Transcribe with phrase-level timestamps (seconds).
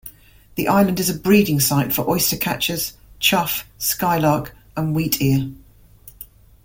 [0.55, 5.53] The island is a breeding site for oystercatchers, chough, skylark and wheatear.